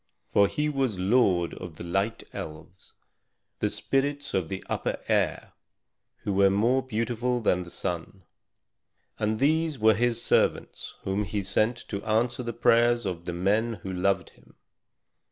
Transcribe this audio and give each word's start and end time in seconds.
For 0.33 0.47
he 0.47 0.67
was 0.67 0.97
lord 0.97 1.53
of 1.53 1.75
the 1.75 1.83
Light 1.83 2.23
Elves, 2.33 2.93
the 3.59 3.69
spirits 3.69 4.33
of 4.33 4.49
the 4.49 4.63
upper 4.67 4.97
air, 5.07 5.53
who 6.23 6.33
were 6.33 6.49
more 6.49 6.81
beautiful 6.81 7.39
than 7.39 7.61
the 7.61 7.69
sun. 7.69 8.23
And 9.19 9.37
these 9.37 9.77
were 9.77 9.93
his 9.93 10.19
servants 10.19 10.95
whom 11.03 11.23
he 11.23 11.43
sent 11.43 11.77
to 11.89 12.03
answer 12.03 12.41
the 12.41 12.51
prayers 12.51 13.05
of 13.05 13.25
the 13.25 13.33
men 13.33 13.73
who 13.83 13.93
loved 13.93 14.31
him. 14.31 14.55